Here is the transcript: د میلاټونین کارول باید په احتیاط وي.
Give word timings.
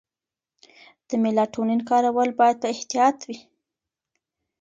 د 1.07 1.09
میلاټونین 1.23 1.81
کارول 1.89 2.29
باید 2.39 2.57
په 2.61 2.67
احتیاط 2.73 3.17
وي. 3.27 3.37